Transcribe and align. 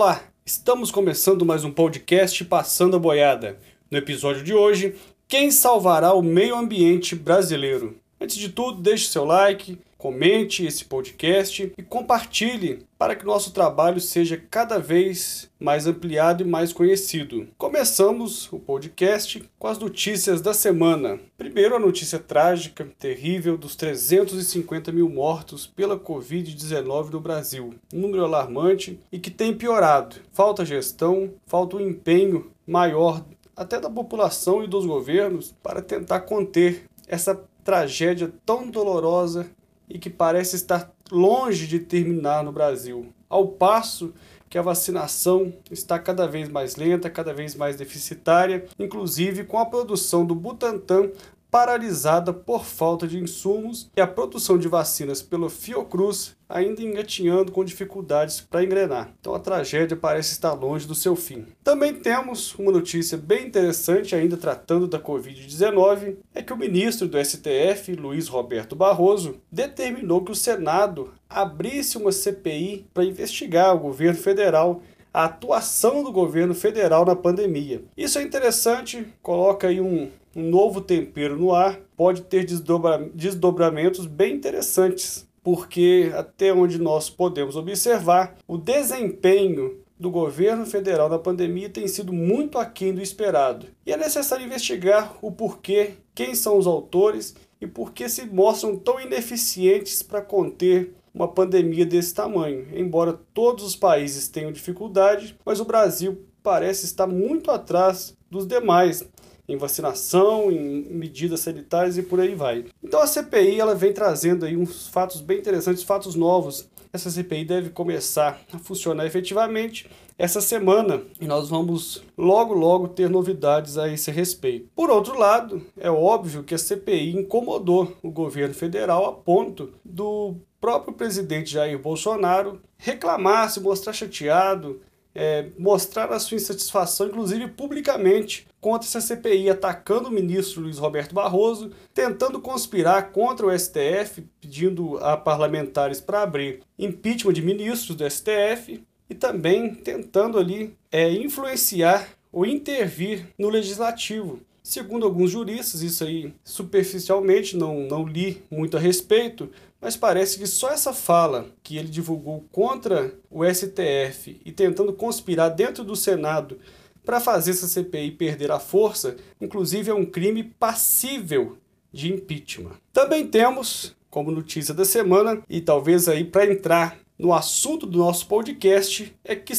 Olá, 0.00 0.22
estamos 0.46 0.92
começando 0.92 1.44
mais 1.44 1.64
um 1.64 1.72
podcast 1.72 2.44
Passando 2.44 2.94
a 2.94 3.00
Boiada. 3.00 3.58
No 3.90 3.98
episódio 3.98 4.44
de 4.44 4.54
hoje, 4.54 4.94
quem 5.26 5.50
salvará 5.50 6.12
o 6.12 6.22
meio 6.22 6.54
ambiente 6.54 7.16
brasileiro? 7.16 7.96
Antes 8.20 8.36
de 8.36 8.48
tudo, 8.48 8.80
deixe 8.80 9.08
seu 9.08 9.24
like, 9.24 9.76
comente 9.98 10.64
esse 10.64 10.84
podcast 10.84 11.72
e 11.76 11.82
compartilhe 11.82 12.86
para 12.96 13.16
que 13.16 13.26
nosso 13.26 13.52
trabalho 13.52 14.00
seja 14.00 14.40
cada 14.48 14.78
vez 14.78 15.50
mais 15.58 15.88
ampliado 15.88 16.44
e 16.44 16.46
mais 16.46 16.72
conhecido. 16.72 17.48
Começamos 17.58 18.50
o 18.52 18.60
podcast 18.60 19.42
com 19.58 19.66
as 19.66 19.76
notícias 19.76 20.40
da 20.40 20.54
semana. 20.54 21.18
Primeiro, 21.36 21.74
a 21.74 21.80
notícia 21.80 22.18
trágica, 22.20 22.88
terrível, 22.96 23.58
dos 23.58 23.74
350 23.74 24.92
mil 24.92 25.08
mortos 25.08 25.66
pela 25.66 25.98
Covid-19 25.98 27.10
no 27.10 27.20
Brasil. 27.20 27.74
Um 27.92 28.00
número 28.00 28.24
alarmante 28.24 29.00
e 29.10 29.18
que 29.18 29.32
tem 29.32 29.52
piorado. 29.52 30.16
Falta 30.32 30.64
gestão, 30.64 31.34
falta 31.44 31.76
um 31.76 31.80
empenho 31.80 32.52
maior 32.64 33.24
até 33.56 33.80
da 33.80 33.90
população 33.90 34.62
e 34.62 34.68
dos 34.68 34.86
governos 34.86 35.52
para 35.60 35.82
tentar 35.82 36.20
conter 36.20 36.84
essa 37.08 37.42
tragédia 37.64 38.32
tão 38.46 38.70
dolorosa 38.70 39.50
e 39.88 39.98
que 39.98 40.10
parece 40.10 40.56
estar 40.56 40.92
longe 41.10 41.66
de 41.66 41.78
terminar 41.78 42.44
no 42.44 42.52
Brasil. 42.52 43.12
Ao 43.28 43.48
passo 43.48 44.12
que 44.48 44.58
a 44.58 44.62
vacinação 44.62 45.52
está 45.70 45.98
cada 45.98 46.26
vez 46.26 46.48
mais 46.48 46.76
lenta, 46.76 47.10
cada 47.10 47.34
vez 47.34 47.54
mais 47.54 47.76
deficitária, 47.76 48.64
inclusive 48.78 49.44
com 49.44 49.58
a 49.58 49.66
produção 49.66 50.24
do 50.24 50.34
Butantan 50.34 51.10
paralisada 51.50 52.32
por 52.32 52.64
falta 52.64 53.06
de 53.06 53.18
insumos 53.18 53.90
e 53.96 54.00
a 54.00 54.06
produção 54.06 54.58
de 54.58 54.68
vacinas 54.68 55.22
pelo 55.22 55.48
Fiocruz 55.48 56.36
ainda 56.48 56.82
engatinhando 56.82 57.52
com 57.52 57.64
dificuldades 57.64 58.40
para 58.40 58.64
engrenar. 58.64 59.12
Então 59.20 59.34
a 59.34 59.38
tragédia 59.38 59.96
parece 59.96 60.32
estar 60.32 60.52
longe 60.54 60.86
do 60.86 60.94
seu 60.94 61.14
fim. 61.14 61.46
Também 61.62 61.94
temos 61.94 62.54
uma 62.54 62.72
notícia 62.72 63.18
bem 63.18 63.46
interessante 63.46 64.14
ainda 64.14 64.36
tratando 64.36 64.86
da 64.86 64.98
Covid-19, 64.98 66.16
é 66.34 66.42
que 66.42 66.52
o 66.52 66.56
ministro 66.56 67.06
do 67.06 67.22
STF, 67.22 67.94
Luiz 67.94 68.28
Roberto 68.28 68.74
Barroso, 68.74 69.36
determinou 69.52 70.24
que 70.24 70.32
o 70.32 70.36
Senado 70.36 71.12
abrisse 71.28 71.98
uma 71.98 72.12
CPI 72.12 72.86
para 72.94 73.04
investigar 73.04 73.74
o 73.74 73.80
governo 73.80 74.18
federal 74.18 74.82
a 75.12 75.24
atuação 75.24 76.04
do 76.04 76.12
governo 76.12 76.54
federal 76.54 77.04
na 77.04 77.16
pandemia. 77.16 77.82
Isso 77.96 78.18
é 78.18 78.22
interessante, 78.22 79.06
coloca 79.22 79.66
aí 79.66 79.80
um, 79.80 80.10
um 80.38 80.48
novo 80.48 80.80
tempero 80.80 81.36
no 81.36 81.52
ar, 81.52 81.80
pode 81.96 82.22
ter 82.22 82.44
desdobra 82.44 83.10
desdobramentos 83.12 84.06
bem 84.06 84.34
interessantes, 84.34 85.26
porque 85.42 86.12
até 86.14 86.52
onde 86.52 86.78
nós 86.78 87.10
podemos 87.10 87.56
observar, 87.56 88.36
o 88.46 88.56
desempenho 88.56 89.80
do 89.98 90.10
governo 90.10 90.64
federal 90.64 91.08
na 91.08 91.18
pandemia 91.18 91.68
tem 91.68 91.88
sido 91.88 92.12
muito 92.12 92.56
aquém 92.56 92.94
do 92.94 93.02
esperado. 93.02 93.66
E 93.84 93.92
é 93.92 93.96
necessário 93.96 94.46
investigar 94.46 95.16
o 95.20 95.32
porquê, 95.32 95.94
quem 96.14 96.36
são 96.36 96.56
os 96.56 96.68
autores 96.68 97.34
e 97.60 97.66
por 97.66 97.92
que 97.92 98.08
se 98.08 98.24
mostram 98.24 98.76
tão 98.76 99.00
ineficientes 99.00 100.02
para 100.04 100.22
conter 100.22 100.94
uma 101.12 101.26
pandemia 101.26 101.84
desse 101.84 102.14
tamanho. 102.14 102.68
Embora 102.72 103.18
todos 103.34 103.64
os 103.64 103.74
países 103.74 104.28
tenham 104.28 104.52
dificuldade, 104.52 105.36
mas 105.44 105.58
o 105.58 105.64
Brasil 105.64 106.24
parece 106.44 106.84
estar 106.84 107.08
muito 107.08 107.50
atrás 107.50 108.16
dos 108.30 108.46
demais 108.46 109.04
em 109.48 109.56
vacinação, 109.56 110.50
em 110.50 110.82
medidas 110.90 111.40
sanitárias 111.40 111.96
e 111.96 112.02
por 112.02 112.20
aí 112.20 112.34
vai. 112.34 112.66
Então 112.82 113.00
a 113.00 113.06
CPI 113.06 113.58
ela 113.58 113.74
vem 113.74 113.92
trazendo 113.92 114.44
aí 114.44 114.56
uns 114.56 114.88
fatos 114.88 115.20
bem 115.20 115.38
interessantes, 115.38 115.82
fatos 115.82 116.14
novos. 116.14 116.68
Essa 116.92 117.10
CPI 117.10 117.44
deve 117.44 117.70
começar 117.70 118.40
a 118.52 118.58
funcionar 118.58 119.06
efetivamente 119.06 119.88
essa 120.18 120.40
semana 120.40 121.02
e 121.20 121.26
nós 121.26 121.48
vamos 121.48 122.02
logo 122.16 122.52
logo 122.52 122.88
ter 122.88 123.08
novidades 123.08 123.78
a 123.78 123.88
esse 123.88 124.10
respeito. 124.10 124.68
Por 124.74 124.90
outro 124.90 125.18
lado, 125.18 125.62
é 125.78 125.90
óbvio 125.90 126.42
que 126.42 126.54
a 126.54 126.58
CPI 126.58 127.16
incomodou 127.16 127.96
o 128.02 128.10
governo 128.10 128.54
federal 128.54 129.06
a 129.06 129.12
ponto 129.12 129.72
do 129.84 130.34
próprio 130.60 130.92
presidente 130.92 131.52
Jair 131.52 131.78
Bolsonaro 131.78 132.60
reclamar, 132.76 133.50
se 133.50 133.60
mostrar 133.60 133.92
chateado, 133.92 134.80
é, 135.20 135.48
mostrar 135.58 136.12
a 136.12 136.20
sua 136.20 136.36
insatisfação, 136.36 137.08
inclusive 137.08 137.48
publicamente, 137.48 138.46
contra 138.60 138.86
essa 138.86 139.00
CPI, 139.00 139.50
atacando 139.50 140.08
o 140.08 140.12
ministro 140.12 140.62
Luiz 140.62 140.78
Roberto 140.78 141.12
Barroso, 141.12 141.72
tentando 141.92 142.40
conspirar 142.40 143.10
contra 143.10 143.44
o 143.44 143.58
STF, 143.58 144.22
pedindo 144.40 144.96
a 144.98 145.16
parlamentares 145.16 146.00
para 146.00 146.22
abrir 146.22 146.60
impeachment 146.78 147.32
de 147.32 147.42
ministros 147.42 147.96
do 147.96 148.08
STF 148.08 148.80
e 149.10 149.14
também 149.14 149.74
tentando 149.74 150.38
ali 150.38 150.76
é, 150.92 151.10
influenciar 151.10 152.06
ou 152.30 152.46
intervir 152.46 153.26
no 153.36 153.48
legislativo. 153.48 154.40
Segundo 154.68 155.06
alguns 155.06 155.30
juristas, 155.30 155.80
isso 155.80 156.04
aí 156.04 156.30
superficialmente 156.44 157.56
não, 157.56 157.88
não 157.88 158.06
li 158.06 158.42
muito 158.50 158.76
a 158.76 158.80
respeito, 158.80 159.50
mas 159.80 159.96
parece 159.96 160.38
que 160.38 160.46
só 160.46 160.70
essa 160.70 160.92
fala 160.92 161.46
que 161.62 161.78
ele 161.78 161.88
divulgou 161.88 162.44
contra 162.52 163.14
o 163.30 163.42
STF 163.46 164.38
e 164.44 164.52
tentando 164.52 164.92
conspirar 164.92 165.48
dentro 165.48 165.82
do 165.82 165.96
Senado 165.96 166.58
para 167.02 167.18
fazer 167.18 167.52
essa 167.52 167.66
CPI 167.66 168.10
perder 168.10 168.50
a 168.50 168.60
força, 168.60 169.16
inclusive 169.40 169.90
é 169.90 169.94
um 169.94 170.04
crime 170.04 170.44
passível 170.44 171.56
de 171.90 172.12
impeachment. 172.12 172.76
Também 172.92 173.26
temos, 173.26 173.96
como 174.10 174.30
notícia 174.30 174.74
da 174.74 174.84
semana, 174.84 175.42
e 175.48 175.62
talvez 175.62 176.08
aí 176.08 176.24
para 176.24 176.44
entrar 176.44 176.98
no 177.18 177.34
assunto 177.34 177.84
do 177.84 177.98
nosso 177.98 178.26
podcast, 178.28 179.12
é 179.24 179.34
que 179.34 179.52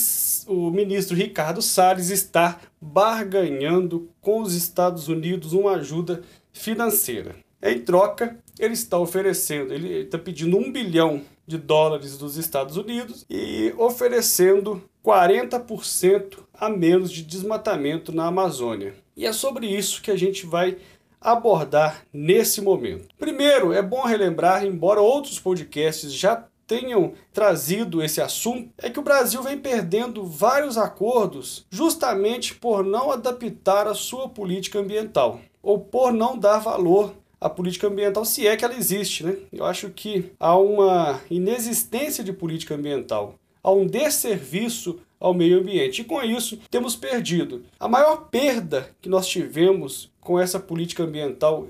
o 0.48 0.72
ministro 0.72 1.16
Ricardo 1.16 1.62
Salles 1.62 2.10
está 2.10 2.60
barganhando 2.80 4.10
com 4.22 4.42
os 4.42 4.56
Estados 4.56 5.10
Unidos 5.10 5.52
uma 5.52 5.74
ajuda 5.74 6.22
financeira. 6.54 7.36
Em 7.62 7.80
troca, 7.80 8.40
ele 8.58 8.74
está 8.74 8.98
oferecendo, 8.98 9.74
ele 9.74 10.04
está 10.04 10.18
pedindo 10.18 10.58
um 10.58 10.72
bilhão 10.72 11.22
de 11.46 11.58
dólares 11.58 12.18
dos 12.18 12.38
Estados 12.38 12.78
Unidos 12.78 13.26
e 13.30 13.74
oferecendo 13.78 14.82
40% 15.04 16.40
a 16.54 16.70
menos 16.70 17.12
de 17.12 17.24
desmatamento 17.24 18.14
na 18.14 18.28
Amazônia. 18.28 18.94
E 19.18 19.26
é 19.26 19.34
sobre 19.34 19.68
isso 19.68 20.02
que 20.02 20.12
a 20.12 20.16
gente 20.16 20.46
vai 20.46 20.78
abordar 21.20 22.06
nesse 22.14 22.62
momento. 22.62 23.08
Primeiro, 23.18 23.74
é 23.74 23.82
bom 23.82 24.04
relembrar, 24.04 24.66
embora 24.66 25.02
outros 25.02 25.40
podcasts 25.40 26.14
já 26.14 26.46
tenham 26.70 27.14
trazido 27.34 28.04
esse 28.04 28.22
assunto, 28.22 28.70
é 28.78 28.92
que 28.92 29.00
o 29.00 29.04
Brasil 29.04 29.42
vem 29.42 29.58
perdendo 29.58 30.24
vários 30.24 30.78
acordos 30.78 31.66
justamente 31.72 32.54
por 32.54 32.86
não 32.86 33.12
adaptar 33.12 33.88
a 33.88 33.96
sua 33.96 34.30
política 34.30 34.78
ambiental 34.78 35.42
ou 35.64 35.80
por 35.80 36.14
não 36.14 36.38
dar 36.38 36.60
valor 36.60 37.16
a 37.42 37.50
política 37.50 37.88
ambiental, 37.88 38.24
se 38.24 38.46
é 38.46 38.56
que 38.56 38.64
ela 38.64 38.76
existe. 38.76 39.26
Né? 39.26 39.36
Eu 39.52 39.66
acho 39.66 39.90
que 39.90 40.32
há 40.40 40.56
uma 40.56 41.20
inexistência 41.32 42.24
de 42.24 42.32
política 42.32 42.76
ambiental, 42.76 43.34
há 43.64 43.72
um 43.72 43.88
desserviço 43.88 45.00
ao 45.20 45.34
meio 45.34 45.60
ambiente. 45.60 46.02
E 46.02 46.06
com 46.06 46.22
isso, 46.22 46.60
temos 46.70 46.96
perdido. 46.96 47.64
A 47.80 47.88
maior 47.88 48.28
perda 48.30 48.92
que 49.02 49.10
nós 49.10 49.28
tivemos 49.28 50.12
com 50.22 50.40
essa 50.40 50.60
política 50.60 51.04
ambiental 51.04 51.68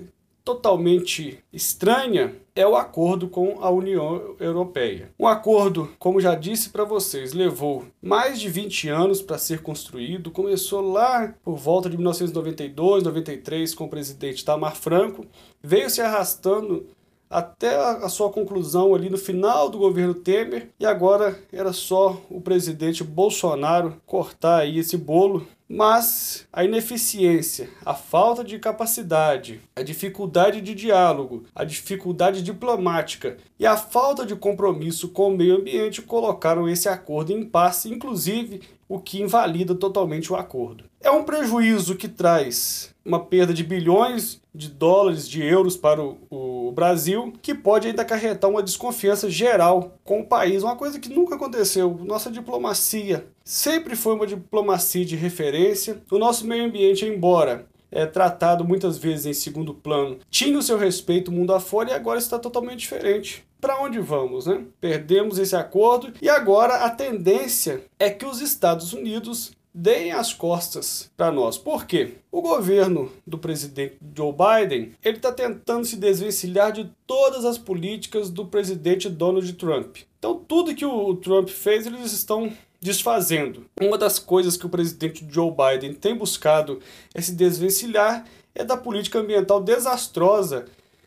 totalmente 0.50 1.38
estranha 1.54 2.34
é 2.56 2.66
o 2.66 2.76
acordo 2.76 3.28
com 3.28 3.64
a 3.64 3.70
União 3.70 4.36
Europeia. 4.40 5.12
Um 5.20 5.28
acordo, 5.28 5.92
como 6.00 6.20
já 6.20 6.34
disse 6.34 6.70
para 6.70 6.84
vocês, 6.84 7.34
levou 7.34 7.86
mais 8.02 8.40
de 8.40 8.50
20 8.50 8.90
anos 8.90 9.22
para 9.22 9.38
ser 9.38 9.62
construído. 9.62 10.32
Começou 10.32 10.92
lá 10.92 11.36
por 11.44 11.56
volta 11.56 11.88
de 11.88 11.98
1992, 11.98 13.04
93 13.04 13.76
com 13.76 13.84
o 13.84 13.90
presidente 13.90 14.44
Tamar 14.44 14.76
Franco, 14.76 15.24
veio 15.62 15.88
se 15.88 16.02
arrastando 16.02 16.88
até 17.30 17.76
a 17.76 18.10
sua 18.10 18.32
conclusão 18.32 18.96
ali 18.96 19.08
no 19.08 19.20
final 19.20 19.70
do 19.70 19.78
governo 19.78 20.16
Temer 20.16 20.72
e 20.80 20.86
agora 20.86 21.40
era 21.54 21.72
só 21.72 22.20
o 22.28 22.42
presidente 22.42 23.04
Bolsonaro 23.04 24.02
cortar 24.08 24.62
aí 24.62 24.80
esse 24.80 24.98
bolo 24.98 25.46
mas 25.70 26.48
a 26.52 26.64
ineficiência, 26.64 27.70
a 27.86 27.94
falta 27.94 28.44
de 28.44 28.58
capacidade, 28.58 29.62
a 29.76 29.84
dificuldade 29.84 30.62
de 30.62 30.74
diálogo, 30.74 31.44
a 31.54 31.64
dificuldade 31.64 32.42
diplomática 32.42 33.38
e 33.60 33.68
a 33.68 33.78
falta 33.78 34.26
de 34.26 34.36
compromisso 34.36 35.10
com 35.10 35.28
o 35.28 35.38
meio 35.38 35.58
ambiente 35.58 36.02
colocaram 36.02 36.68
esse 36.68 36.90
acordo 36.90 37.32
em 37.32 37.42
impasse, 37.42 37.88
inclusive 37.88 38.62
o 38.90 39.00
que 39.00 39.22
invalida 39.22 39.76
totalmente 39.76 40.34
o 40.34 40.36
acordo. 40.36 40.86
É 41.00 41.12
um 41.12 41.24
prejuízo 41.24 41.96
que 41.96 42.08
traz 42.08 42.94
uma 43.06 43.20
perda 43.20 43.54
de 43.54 43.64
bilhões 43.64 44.42
de 44.54 44.68
dólares, 44.68 45.30
de 45.30 45.44
euros 45.44 45.78
para 45.78 46.02
o, 46.02 46.18
o, 46.30 46.72
Brasil, 46.72 47.34
que 47.42 47.54
pode 47.54 47.88
ainda 47.88 48.02
acarretar 48.02 48.50
uma 48.50 48.64
desconfiança 48.64 49.30
geral 49.30 49.94
com 50.04 50.22
o 50.22 50.26
país, 50.26 50.64
uma 50.64 50.76
coisa 50.76 51.00
que 51.00 51.10
nunca 51.10 51.36
aconteceu. 51.36 52.00
Nossa 52.04 52.32
diplomacia 52.32 53.28
sempre 53.50 53.96
foi 53.96 54.14
uma 54.14 54.28
diplomacia 54.28 55.04
de 55.04 55.16
referência. 55.16 56.04
O 56.12 56.20
nosso 56.20 56.46
meio 56.46 56.66
ambiente, 56.66 57.04
embora 57.04 57.66
é 57.92 58.06
tratado 58.06 58.64
muitas 58.64 59.00
vezes 59.00 59.26
em 59.26 59.34
segundo 59.34 59.74
plano, 59.74 60.20
tinha 60.30 60.56
o 60.56 60.62
seu 60.62 60.78
respeito 60.78 61.32
mundo 61.32 61.52
afora 61.52 61.90
e 61.90 61.94
agora 61.94 62.20
está 62.20 62.38
totalmente 62.38 62.82
diferente. 62.82 63.44
para 63.60 63.82
onde 63.82 64.00
vamos, 64.00 64.46
né? 64.46 64.64
Perdemos 64.80 65.38
esse 65.38 65.54
acordo 65.54 66.14
e 66.22 66.30
agora 66.30 66.86
a 66.86 66.90
tendência 66.92 67.84
é 67.98 68.10
que 68.10 68.26
os 68.26 68.40
Estados 68.40 68.94
Unidos 68.94 69.52
deem 69.74 70.12
as 70.12 70.32
costas 70.32 71.12
para 71.18 71.32
nós. 71.32 71.58
Por 71.58 71.86
quê? 71.86 72.14
O 72.32 72.42
governo 72.42 73.12
do 73.28 73.38
presidente 73.38 73.98
Joe 74.16 74.32
Biden 74.32 74.92
ele 75.04 75.18
está 75.18 75.32
tentando 75.32 75.86
se 75.86 75.98
desvencilhar 75.98 76.72
de 76.72 76.90
todas 77.06 77.44
as 77.44 77.58
políticas 77.58 78.30
do 78.30 78.46
presidente 78.46 79.10
Donald 79.10 79.52
Trump. 79.54 79.98
Então 80.18 80.36
tudo 80.36 80.74
que 80.74 80.86
o 80.86 81.16
Trump 81.16 81.50
fez 81.50 81.86
eles 81.86 82.14
estão 82.14 82.50
desfazendo. 82.80 83.66
Uma 83.80 83.98
das 83.98 84.20
coisas 84.20 84.56
que 84.56 84.66
o 84.66 84.70
presidente 84.70 85.26
Joe 85.30 85.52
Biden 85.52 85.94
tem 85.94 86.16
buscado 86.16 86.80
é 87.14 87.22
se 87.22 87.34
desvencilhar 87.34 88.26
é 88.56 88.64
da 88.64 88.78
política 88.78 89.20
ambiental 89.20 89.62
desastrosa 89.62 90.66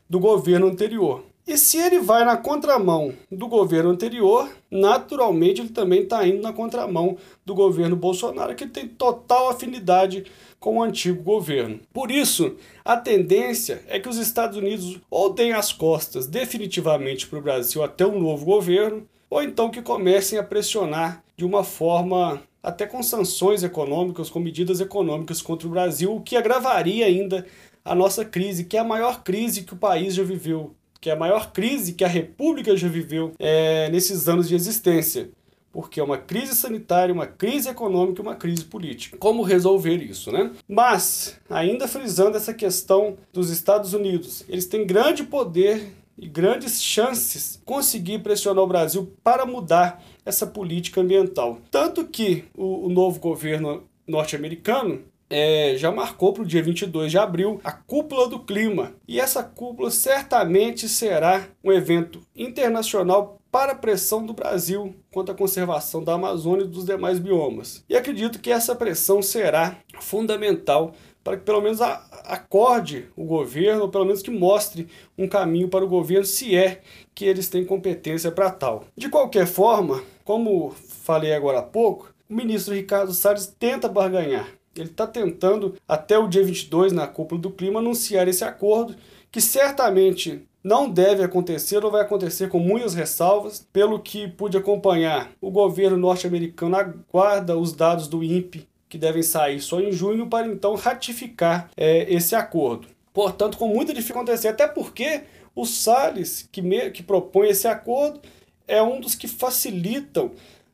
do 0.08 0.20
governo 0.20 0.66
anterior. 0.66 1.24
E 1.46 1.58
se 1.58 1.76
ele 1.76 1.98
vai 1.98 2.24
na 2.24 2.36
contramão 2.36 3.12
do 3.30 3.48
governo 3.48 3.90
anterior, 3.90 4.48
naturalmente 4.70 5.60
ele 5.60 5.70
também 5.70 6.02
está 6.02 6.24
indo 6.24 6.40
na 6.40 6.52
contramão 6.52 7.16
do 7.44 7.52
governo 7.52 7.96
Bolsonaro, 7.96 8.54
que 8.54 8.66
tem 8.66 8.86
total 8.86 9.48
afinidade 9.48 10.24
com 10.60 10.76
o 10.76 10.82
antigo 10.82 11.20
governo. 11.20 11.80
Por 11.92 12.12
isso, 12.12 12.54
a 12.84 12.96
tendência 12.96 13.82
é 13.88 13.98
que 13.98 14.08
os 14.08 14.18
Estados 14.18 14.56
Unidos 14.56 15.00
ou 15.10 15.32
deem 15.32 15.52
as 15.52 15.72
costas 15.72 16.28
definitivamente 16.28 17.26
para 17.26 17.40
o 17.40 17.42
Brasil 17.42 17.82
até 17.82 18.06
um 18.06 18.20
novo 18.20 18.44
governo, 18.44 19.04
ou 19.28 19.42
então 19.42 19.68
que 19.68 19.82
comecem 19.82 20.38
a 20.38 20.44
pressionar 20.44 21.21
de 21.42 21.46
uma 21.46 21.64
forma 21.64 22.40
até 22.62 22.86
com 22.86 23.02
sanções 23.02 23.64
econômicas, 23.64 24.30
com 24.30 24.38
medidas 24.38 24.80
econômicas 24.80 25.42
contra 25.42 25.66
o 25.66 25.70
Brasil, 25.72 26.14
o 26.14 26.20
que 26.20 26.36
agravaria 26.36 27.04
ainda 27.04 27.44
a 27.84 27.96
nossa 27.96 28.24
crise, 28.24 28.64
que 28.64 28.76
é 28.76 28.80
a 28.80 28.84
maior 28.84 29.24
crise 29.24 29.64
que 29.64 29.74
o 29.74 29.76
país 29.76 30.14
já 30.14 30.22
viveu 30.22 30.72
que 31.00 31.10
é 31.10 31.14
a 31.14 31.16
maior 31.16 31.50
crise 31.50 31.94
que 31.94 32.04
a 32.04 32.08
República 32.08 32.76
já 32.76 32.86
viveu 32.86 33.32
é, 33.36 33.90
nesses 33.90 34.28
anos 34.28 34.48
de 34.48 34.54
existência. 34.54 35.30
Porque 35.72 35.98
é 35.98 36.04
uma 36.04 36.16
crise 36.16 36.54
sanitária, 36.54 37.12
uma 37.12 37.26
crise 37.26 37.68
econômica 37.68 38.22
e 38.22 38.24
uma 38.24 38.36
crise 38.36 38.64
política. 38.64 39.16
Como 39.16 39.42
resolver 39.42 39.96
isso, 39.96 40.30
né? 40.30 40.52
Mas, 40.68 41.40
ainda 41.50 41.88
frisando 41.88 42.36
essa 42.36 42.54
questão 42.54 43.16
dos 43.32 43.50
Estados 43.50 43.94
Unidos, 43.94 44.44
eles 44.48 44.66
têm 44.66 44.86
grande 44.86 45.24
poder 45.24 45.92
e 46.22 46.28
grandes 46.28 46.80
chances 46.80 47.60
conseguir 47.64 48.20
pressionar 48.20 48.62
o 48.62 48.68
Brasil 48.68 49.12
para 49.24 49.44
mudar 49.44 50.00
essa 50.24 50.46
política 50.46 51.00
ambiental. 51.00 51.58
Tanto 51.68 52.04
que 52.04 52.44
o, 52.56 52.86
o 52.86 52.88
novo 52.88 53.18
governo 53.18 53.82
norte-americano 54.06 55.02
é, 55.28 55.74
já 55.76 55.90
marcou 55.90 56.32
para 56.32 56.44
o 56.44 56.46
dia 56.46 56.62
22 56.62 57.10
de 57.10 57.18
abril 57.18 57.60
a 57.64 57.72
Cúpula 57.72 58.28
do 58.28 58.38
Clima. 58.38 58.94
E 59.08 59.18
essa 59.18 59.42
cúpula 59.42 59.90
certamente 59.90 60.88
será 60.88 61.48
um 61.64 61.72
evento 61.72 62.20
internacional 62.36 63.40
para 63.50 63.72
a 63.72 63.76
pressão 63.76 64.24
do 64.24 64.32
Brasil 64.32 64.94
quanto 65.10 65.32
à 65.32 65.34
conservação 65.34 66.04
da 66.04 66.14
Amazônia 66.14 66.64
e 66.64 66.68
dos 66.68 66.84
demais 66.84 67.18
biomas. 67.18 67.84
E 67.88 67.96
acredito 67.96 68.38
que 68.38 68.52
essa 68.52 68.76
pressão 68.76 69.20
será 69.20 69.76
fundamental 70.00 70.94
para 71.24 71.36
que 71.36 71.44
pelo 71.44 71.60
menos 71.60 71.80
acorde 72.24 73.06
o 73.16 73.24
governo, 73.24 73.82
ou 73.82 73.88
pelo 73.88 74.04
menos 74.04 74.22
que 74.22 74.30
mostre 74.30 74.88
um 75.16 75.28
caminho 75.28 75.68
para 75.68 75.84
o 75.84 75.88
governo, 75.88 76.24
se 76.24 76.56
é 76.56 76.80
que 77.14 77.24
eles 77.24 77.48
têm 77.48 77.64
competência 77.64 78.30
para 78.30 78.50
tal. 78.50 78.84
De 78.96 79.08
qualquer 79.08 79.46
forma, 79.46 80.02
como 80.24 80.70
falei 80.70 81.32
agora 81.32 81.58
há 81.58 81.62
pouco, 81.62 82.12
o 82.28 82.34
ministro 82.34 82.74
Ricardo 82.74 83.12
Salles 83.12 83.46
tenta 83.58 83.88
barganhar. 83.88 84.48
Ele 84.74 84.88
está 84.88 85.06
tentando, 85.06 85.74
até 85.86 86.18
o 86.18 86.26
dia 86.26 86.42
22, 86.42 86.92
na 86.92 87.06
cúpula 87.06 87.40
do 87.40 87.50
clima, 87.50 87.80
anunciar 87.80 88.26
esse 88.26 88.42
acordo, 88.42 88.96
que 89.30 89.40
certamente 89.40 90.42
não 90.64 90.88
deve 90.88 91.22
acontecer 91.22 91.84
ou 91.84 91.90
vai 91.90 92.02
acontecer 92.02 92.48
com 92.48 92.58
muitas 92.58 92.94
ressalvas. 92.94 93.66
Pelo 93.72 93.98
que 93.98 94.28
pude 94.28 94.56
acompanhar, 94.56 95.30
o 95.40 95.50
governo 95.50 95.96
norte-americano 95.96 96.76
aguarda 96.76 97.58
os 97.58 97.72
dados 97.72 98.08
do 98.08 98.22
INPE, 98.22 98.66
que 98.92 98.98
devem 98.98 99.22
sair 99.22 99.58
só 99.58 99.80
em 99.80 99.90
junho, 99.90 100.26
para 100.26 100.46
então 100.46 100.74
ratificar 100.74 101.70
é, 101.74 102.12
esse 102.12 102.34
acordo. 102.34 102.86
Portanto, 103.10 103.56
com 103.56 103.66
muita 103.66 103.94
dificuldade 103.94 104.32
acontecer, 104.32 104.48
até 104.48 104.68
porque 104.68 105.22
o 105.56 105.64
Salles, 105.64 106.46
que, 106.52 106.60
me, 106.60 106.90
que 106.90 107.02
propõe 107.02 107.48
esse 107.48 107.66
acordo, 107.66 108.20
é 108.68 108.82
um 108.82 109.00
dos 109.00 109.14
que 109.14 109.26
facilitam 109.26 110.32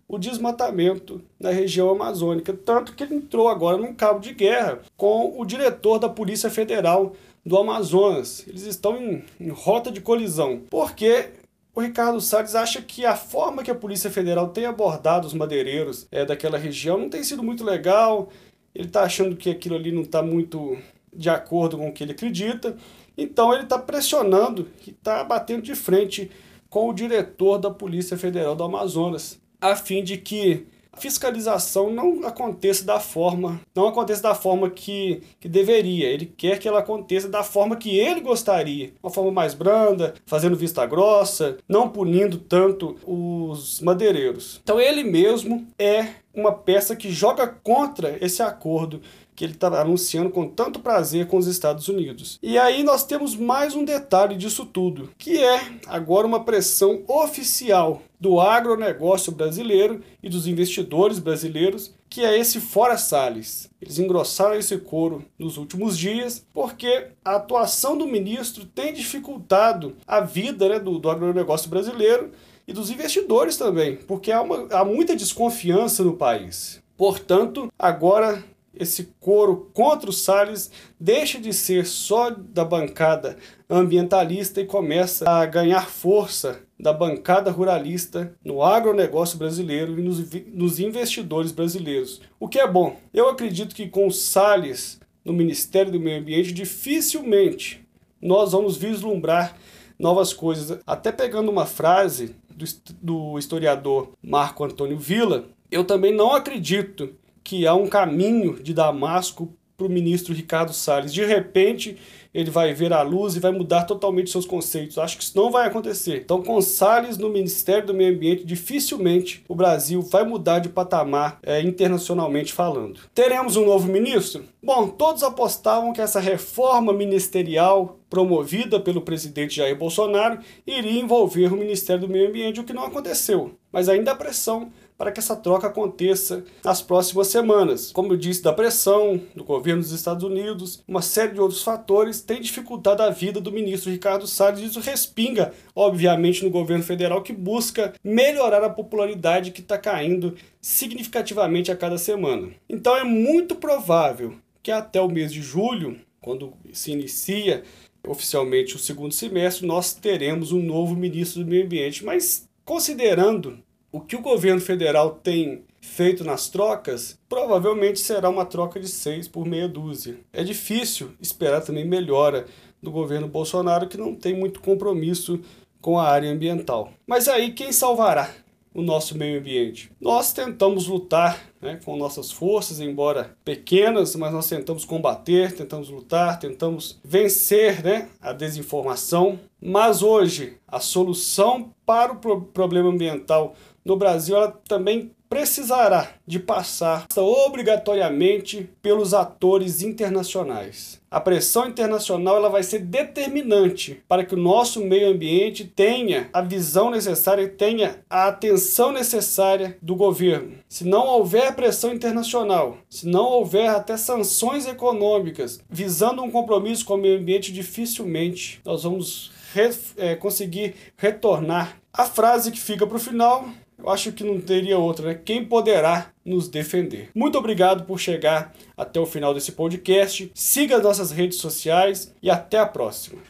o 0.09 0.19
desmatamento 0.19 1.23
na 1.39 1.51
região 1.51 1.91
amazônica, 1.91 2.53
tanto 2.53 2.93
que 2.93 3.05
ele 3.05 3.15
entrou 3.15 3.47
agora 3.47 3.77
num 3.77 3.95
cabo 3.95 4.19
de 4.19 4.35
guerra 4.35 4.81
com 4.97 5.41
o 5.41 5.45
diretor 5.45 6.01
da 6.01 6.09
Polícia 6.09 6.51
Federal 6.51 7.15
do 7.47 7.57
Amazonas. 7.57 8.45
Eles 8.49 8.65
estão 8.65 8.97
em, 8.97 9.25
em 9.39 9.51
rota 9.51 9.93
de 9.93 10.01
colisão, 10.01 10.63
porque 10.69 11.29
o 11.79 11.81
Ricardo 11.81 12.21
Salles 12.21 12.57
acha 12.57 12.83
que 12.83 13.07
a 13.07 13.15
forma 13.15 13.63
que 13.63 13.71
a 13.71 13.75
Polícia 13.75 14.11
Federal 14.11 14.49
tem 14.49 14.67
abordado 14.67 15.29
os 15.29 15.33
madeireiros 15.33 16.09
é, 16.11 16.25
daquela 16.25 16.59
região 16.59 16.99
não 16.99 17.09
tem 17.09 17.23
sido 17.23 17.41
muito 17.41 17.63
legal. 17.63 18.31
Ele 18.75 18.89
está 18.89 19.05
achando 19.05 19.37
que 19.37 19.49
aquilo 19.49 19.77
ali 19.77 19.93
não 19.93 20.03
está 20.03 20.21
muito 20.21 20.77
de 21.15 21.31
acordo 21.31 21.79
com 21.79 21.89
o 21.89 21.93
que 21.93 22.03
ele 22.03 22.11
acredita. 22.11 22.77
Então 23.17 23.55
ele 23.55 23.63
está 23.63 23.79
pressionando 23.79 24.69
e 24.85 24.91
está 24.91 25.23
batendo 25.23 25.63
de 25.63 25.77
frente 25.77 26.33
com 26.69 26.89
o 26.89 26.93
diretor 26.93 27.59
da 27.59 27.71
Polícia 27.71 28.19
Federal 28.19 28.57
do 28.57 28.65
Amazonas 28.65 29.39
a 29.61 29.77
fim 29.77 30.03
de 30.03 30.17
que 30.17 30.67
fiscalização 30.99 31.91
não 31.91 32.27
aconteça 32.27 32.85
da 32.85 33.01
forma, 33.01 33.61
não 33.75 33.89
aconteça 33.89 34.23
da 34.23 34.35
forma 34.35 34.69
que, 34.71 35.23
que 35.41 35.49
deveria. 35.49 36.09
Ele 36.09 36.27
quer 36.27 36.59
que 36.59 36.69
ela 36.69 36.81
aconteça 36.81 37.29
da 37.29 37.43
forma 37.43 37.77
que 37.77 37.99
ele 37.99 38.21
gostaria, 38.21 38.93
uma 39.03 39.11
forma 39.11 39.31
mais 39.31 39.55
branda, 39.55 40.15
fazendo 40.27 40.57
vista 40.57 40.85
grossa, 40.87 41.59
não 41.69 41.89
punindo 41.89 42.39
tanto 42.39 42.97
os 43.07 43.81
madeireiros. 43.81 44.61
Então 44.63 44.81
ele 44.81 45.05
mesmo 45.05 45.67
é 45.79 46.09
uma 46.41 46.53
peça 46.53 46.97
que 46.97 47.11
joga 47.11 47.47
contra 47.47 48.17
esse 48.25 48.43
acordo 48.43 49.01
que 49.39 49.45
ele 49.45 49.53
está 49.53 49.69
anunciando 49.69 50.31
com 50.31 50.49
tanto 50.49 50.81
prazer 50.81 51.29
com 51.29 51.37
os 51.37 51.47
Estados 51.47 51.87
Unidos. 51.87 52.41
E 52.43 52.59
aí 52.59 52.83
nós 52.83 53.05
temos 53.05 53.37
mais 53.37 53.73
um 53.73 53.85
detalhe 53.85 54.35
disso 54.35 54.67
tudo, 54.67 55.11
que 55.17 55.39
é 55.39 55.61
agora 55.87 56.27
uma 56.27 56.43
pressão 56.43 57.05
oficial 57.07 58.03
do 58.19 58.41
agronegócio 58.41 59.31
brasileiro 59.31 60.03
e 60.21 60.29
dos 60.29 60.49
investidores 60.49 61.21
brasileiros, 61.21 61.95
que 62.11 62.25
é 62.25 62.37
esse 62.37 62.61
fora 62.61 62.97
Salles. 62.97 63.71
Eles 63.81 64.01
engrossaram 64.01 64.57
esse 64.57 64.77
couro 64.77 65.25
nos 65.39 65.57
últimos 65.57 65.97
dias, 65.97 66.45
porque 66.53 67.07
a 67.25 67.37
atuação 67.37 67.97
do 67.97 68.09
ministro 68.09 68.65
tem 68.65 68.93
dificultado 68.93 69.95
a 70.05 70.19
vida 70.19 70.69
né, 70.69 70.81
do, 70.81 70.99
do 70.99 71.09
agronegócio 71.09 71.71
brasileiro 71.71 72.33
e 72.69 72.73
dos 72.75 72.91
investidores 72.91 73.57
também, 73.57 73.97
porque 73.97 74.31
há, 74.31 74.43
uma, 74.43 74.69
há 74.71 74.85
muita 74.85 75.17
desconfiança 75.17 76.05
no 76.05 76.13
país. 76.13 76.83
Portanto, 76.99 77.73
agora 77.79 78.45
esse 78.79 79.09
coro 79.19 79.71
contra 79.73 80.11
o 80.11 80.13
Salles 80.13 80.71
deixa 81.01 81.41
de 81.41 81.53
ser 81.55 81.87
só 81.87 82.31
da 82.31 82.67
bancada 82.67 83.39
ambientalista 83.71 84.61
e 84.61 84.67
começa 84.67 85.29
a 85.29 85.47
ganhar 85.47 85.89
força 85.89 86.61
da 86.79 86.93
bancada 86.93 87.51
ruralista 87.51 88.35
no 88.45 88.63
agronegócio 88.63 89.39
brasileiro 89.39 89.99
e 89.99 90.03
nos, 90.03 90.31
nos 90.53 90.79
investidores 90.79 91.51
brasileiros. 91.51 92.21
O 92.39 92.47
que 92.47 92.61
é 92.61 92.71
bom. 92.71 92.99
Eu 93.15 93.31
acredito 93.31 93.75
que 93.75 93.89
com 93.89 94.07
o 94.07 94.13
Salles 94.13 95.01
no 95.25 95.33
Ministério 95.33 95.91
do 95.91 95.99
Meio 95.99 96.21
Ambiente, 96.21 96.53
dificilmente 96.53 97.83
nós 98.21 98.53
vamos 98.53 98.77
vislumbrar 98.77 99.57
novas 99.99 100.33
coisas. 100.33 100.79
Até 100.87 101.11
pegando 101.11 101.51
uma 101.51 101.67
frase 101.67 102.37
do, 102.59 102.65
do 103.01 103.39
historiador 103.39 104.13
Marco 104.23 104.65
Antônio 104.65 104.99
Villa, 104.99 105.47
eu 105.71 105.85
também 105.85 106.15
não 106.15 106.33
acredito 106.33 107.15
que 107.45 107.67
há 107.67 107.75
um 107.75 107.89
caminho 107.89 108.63
de 108.63 108.75
Damasco 108.75 109.55
para 109.79 109.87
o 109.87 109.91
ministro 109.91 110.35
Ricardo 110.35 110.73
Salles. 110.73 111.15
De 111.15 111.25
repente, 111.25 111.97
ele 112.35 112.51
vai 112.51 112.75
ver 112.75 112.93
a 112.93 113.01
luz 113.01 113.37
e 113.37 113.41
vai 113.41 113.53
mudar 113.53 113.85
totalmente 113.85 114.29
seus 114.29 114.45
conceitos. 114.45 114.99
Acho 114.99 115.17
que 115.17 115.23
isso 115.23 115.37
não 115.37 115.53
vai 115.53 115.69
acontecer. 115.69 116.23
Então, 116.25 116.43
com 116.43 116.61
Salles 116.61 117.17
no 117.17 117.29
Ministério 117.29 117.87
do 117.87 117.95
Meio 117.95 118.13
Ambiente, 118.13 118.45
dificilmente 118.45 119.45
o 119.49 119.55
Brasil 119.55 120.03
vai 120.03 120.25
mudar 120.25 120.59
de 120.59 120.69
patamar 120.69 121.39
é, 121.45 121.63
internacionalmente 121.63 122.53
falando. 122.53 123.03
Teremos 123.15 123.55
um 123.55 123.65
novo 123.65 123.87
ministro? 123.87 124.45
Bom, 124.61 124.89
todos 124.89 125.23
apostavam 125.23 125.93
que 125.93 126.01
essa 126.01 126.19
reforma 126.19 126.93
ministerial 126.93 128.01
promovida 128.11 128.81
pelo 128.81 129.03
presidente 129.03 129.55
Jair 129.55 129.79
Bolsonaro 129.79 130.41
iria 130.67 131.01
envolver 131.01 131.53
o 131.53 131.57
Ministério 131.57 132.09
do 132.09 132.13
Meio 132.13 132.29
Ambiente, 132.29 132.59
o 132.59 132.65
que 132.65 132.73
não 132.73 132.85
aconteceu. 132.85 133.53
Mas 133.71 133.89
ainda 133.89 134.11
há 134.11 134.17
pressão 134.17 134.73
para 134.99 135.13
que 135.13 135.21
essa 135.21 135.37
troca 135.37 135.69
aconteça 135.69 136.45
nas 136.65 136.83
próximas 136.83 137.29
semanas. 137.29 137.93
Como 137.93 138.13
eu 138.13 138.17
disse, 138.17 138.43
da 138.43 138.53
pressão 138.53 139.21
do 139.33 139.45
governo 139.45 139.81
dos 139.81 139.93
Estados 139.93 140.25
Unidos, 140.25 140.83
uma 140.89 141.01
série 141.01 141.35
de 141.35 141.41
outros 141.41 141.63
fatores 141.63 142.21
tem 142.21 142.41
dificultado 142.41 143.05
a 143.05 143.09
vida 143.09 143.41
do 143.41 143.53
ministro 143.53 143.93
Ricardo 143.93 144.27
Salles. 144.27 144.61
Isso 144.61 144.81
respinga, 144.81 145.55
obviamente, 145.73 146.45
no 146.45 146.51
governo 146.51 146.83
federal 146.83 147.23
que 147.23 147.33
busca 147.33 147.95
melhorar 148.03 148.65
a 148.65 148.71
popularidade 148.71 149.53
que 149.53 149.61
está 149.61 149.79
caindo 149.79 150.35
significativamente 150.61 151.71
a 151.71 151.77
cada 151.77 151.97
semana. 151.97 152.51
Então 152.69 152.97
é 152.97 153.05
muito 153.05 153.55
provável 153.55 154.35
que 154.61 154.73
até 154.73 155.01
o 155.01 155.09
mês 155.09 155.33
de 155.33 155.41
julho, 155.41 156.01
quando 156.21 156.53
se 156.73 156.91
inicia 156.91 157.63
oficialmente 158.05 158.75
o 158.75 158.79
segundo 158.79 159.13
semestre, 159.13 159.65
nós 159.65 159.95
teremos 159.95 160.51
um 160.51 160.61
novo 160.61 160.97
ministro 160.97 161.45
do 161.45 161.49
Meio 161.49 161.65
Ambiente. 161.65 162.05
Mas 162.05 162.49
considerando 162.65 163.59
o 163.91 164.01
que 164.01 164.17
o 164.17 164.21
governo 164.21 164.61
federal 164.61 165.13
tem 165.23 165.63
feito 165.81 166.25
nas 166.25 166.49
trocas, 166.49 167.19
provavelmente 167.29 168.01
será 168.01 168.29
uma 168.29 168.45
troca 168.45 168.79
de 168.79 168.89
seis 168.89 169.27
por 169.27 169.47
meia 169.47 169.69
dúzia. 169.69 170.19
É 170.33 170.45
difícil 170.45 171.13
esperar 171.21 171.61
também 171.63 171.87
melhora 171.87 172.47
do 172.83 172.91
governo 172.91 173.29
Bolsonaro, 173.29 173.89
que 173.89 173.97
não 173.97 174.15
tem 174.15 174.35
muito 174.35 174.61
compromisso 174.61 175.41
com 175.81 175.99
a 175.99 176.09
área 176.09 176.31
ambiental. 176.31 176.93
Mas 177.07 177.29
aí 177.29 177.53
quem 177.53 177.73
salvará 177.73 178.31
o 178.73 178.83
nosso 178.83 179.17
meio 179.17 179.39
ambiente? 179.39 179.91
Nós 180.01 180.33
tentamos 180.33 180.87
lutar 180.87 181.41
né, 181.61 181.79
com 181.85 181.97
nossas 181.97 182.31
forças, 182.31 182.81
embora 182.81 183.37
pequenas, 183.45 184.15
mas 184.17 184.33
nós 184.33 184.49
tentamos 184.49 184.85
combater, 184.85 185.53
tentamos 185.53 185.89
lutar, 185.89 186.39
tentamos 186.39 186.99
vencer 187.05 187.83
né, 187.83 188.09
a 188.21 188.33
desinformação. 188.33 189.39
Mas 189.61 190.03
hoje, 190.03 190.57
a 190.67 190.81
solução 190.81 191.73
para 191.85 192.13
o 192.13 192.43
problema 192.43 192.91
ambiental 192.91 193.55
no 193.85 193.97
Brasil 193.97 194.37
ela 194.37 194.53
também 194.69 195.11
precisará 195.29 196.09
de 196.27 196.39
passar 196.39 197.07
obrigatoriamente 197.17 198.69
pelos 198.83 199.15
atores 199.15 199.83
internacionais. 199.83 201.01
A 201.11 201.21
pressão 201.21 201.67
internacional 201.67 202.37
ela 202.37 202.51
vai 202.51 202.63
ser 202.63 202.81
determinante 202.81 204.03
para 204.07 204.25
que 204.25 204.35
o 204.35 204.39
nosso 204.39 204.85
meio 204.85 205.09
ambiente 205.09 205.65
tenha 205.65 206.29
a 206.33 206.43
visão 206.43 206.91
necessária, 206.91 207.49
tenha 207.49 208.01
a 208.11 208.29
atenção 208.29 208.93
necessária 208.93 209.79
do 209.81 209.97
governo. 209.97 210.59
Se 210.69 210.85
não 210.85 211.07
houver 211.07 211.55
pressão 211.55 211.93
internacional, 211.95 212.77
se 212.91 213.07
não 213.07 213.25
houver 213.25 213.71
até 213.71 213.97
sanções 213.97 214.67
econômicas 214.67 215.61
visando 215.71 216.23
um 216.23 216.31
compromisso 216.31 216.85
com 216.85 216.95
o 216.95 216.99
meio 216.99 217.19
ambiente, 217.19 217.53
dificilmente 217.53 218.61
nós 218.63 218.83
vamos 218.83 219.33
re, 219.55 219.71
é, 219.97 220.15
conseguir 220.15 220.75
retornar. 220.97 221.79
A 221.93 222.05
frase 222.05 222.53
que 222.53 222.61
fica 222.61 222.87
para 222.87 222.97
o 222.97 223.01
final 223.01 223.49
eu 223.79 223.89
acho 223.89 224.13
que 224.13 224.25
não 224.25 224.41
teria 224.41 224.77
outra, 224.77 225.07
né? 225.07 225.21
Quem 225.25 225.45
poderá 225.45 226.11
nos 226.25 226.49
defender? 226.49 227.11
Muito 227.15 227.39
obrigado 227.39 227.85
por 227.85 227.99
chegar 227.99 228.53
até 228.77 228.99
o 228.99 229.07
final 229.07 229.33
desse 229.33 229.53
podcast. 229.53 230.31
Siga 230.35 230.77
as 230.77 230.83
nossas 230.83 231.11
redes 231.11 231.39
sociais 231.39 232.15
e 232.23 232.29
até 232.29 232.59
a 232.59 232.67
próxima. 232.67 233.21